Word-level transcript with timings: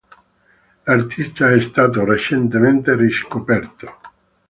L'artista 0.85 1.51
è 1.51 1.61
stato 1.61 2.03
recentemente 2.03 2.95
riscoperto. 2.95 3.99